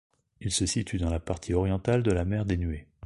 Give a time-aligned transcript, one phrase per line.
[0.39, 2.87] Il se situe dans la partie orientale de la mer des Nuées.